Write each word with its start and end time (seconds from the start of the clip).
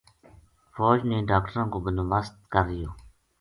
فوج 0.75 0.99
نے 1.09 1.17
ڈاکٹراں 1.29 1.65
کو 1.71 1.77
بندوبست 1.85 2.33
کریو 2.53 2.89